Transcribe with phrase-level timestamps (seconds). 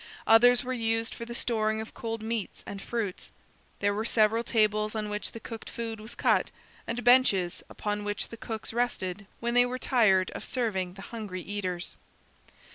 [0.25, 3.29] Others were used for the storing of cold meats and fruits.
[3.81, 6.49] There were several tables on which the cooked food was cut,
[6.87, 11.43] and benches upon which the cooks rested when they were tired of serving the hungry
[11.43, 11.97] eaters.